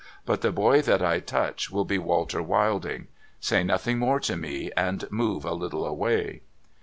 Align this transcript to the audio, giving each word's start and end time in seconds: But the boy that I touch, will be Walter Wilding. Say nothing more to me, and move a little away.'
But 0.25 0.41
the 0.41 0.51
boy 0.51 0.81
that 0.81 1.03
I 1.03 1.19
touch, 1.19 1.69
will 1.69 1.85
be 1.85 1.99
Walter 1.99 2.41
Wilding. 2.41 3.05
Say 3.39 3.63
nothing 3.63 3.99
more 3.99 4.19
to 4.21 4.35
me, 4.35 4.71
and 4.75 5.05
move 5.11 5.45
a 5.45 5.53
little 5.53 5.85
away.' 5.85 6.41